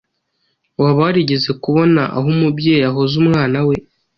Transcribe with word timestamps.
Waba 0.79 0.99
warigeze 1.05 1.49
kubona 1.63 2.01
aho 2.17 2.27
umubyeyi 2.35 2.83
ahoza 2.89 3.15
umwana 3.23 3.57
we. 3.67 3.75